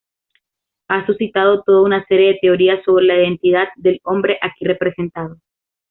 Ha 0.87 1.05
suscitado 1.05 1.61
toda 1.61 1.83
una 1.83 2.03
serie 2.07 2.29
de 2.29 2.39
teorías 2.41 2.83
sobre 2.83 3.05
la 3.05 3.17
identidad 3.19 3.67
del 3.75 3.99
hombre 4.03 4.39
aquí 4.41 4.65
representado. 4.65 5.37